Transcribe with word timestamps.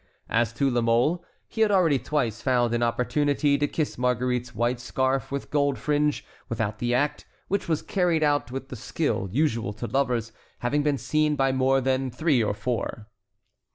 As 0.31 0.51
to 0.53 0.67
La 0.67 0.81
Mole 0.81 1.23
he 1.47 1.61
had 1.61 1.69
already 1.69 1.99
twice 1.99 2.41
found 2.41 2.73
an 2.73 2.81
opportunity 2.81 3.55
to 3.59 3.67
kiss 3.67 3.99
Marguerite's 3.99 4.55
white 4.55 4.79
scarf 4.79 5.31
with 5.31 5.51
gold 5.51 5.77
fringe, 5.77 6.25
without 6.49 6.79
the 6.79 6.95
act, 6.95 7.27
which 7.49 7.69
was 7.69 7.83
carried 7.83 8.23
out 8.23 8.49
with 8.51 8.69
the 8.69 8.75
skill 8.75 9.29
usual 9.31 9.73
to 9.73 9.85
lovers, 9.85 10.31
having 10.61 10.81
been 10.81 10.97
seen 10.97 11.35
by 11.35 11.51
more 11.51 11.81
than 11.81 12.09
three 12.09 12.41
or 12.43 12.55
four. 12.55 13.09